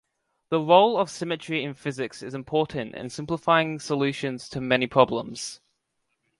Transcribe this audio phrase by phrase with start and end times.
[0.49, 5.61] The role of symmetry in physics is important in simplifying solutions to many problems.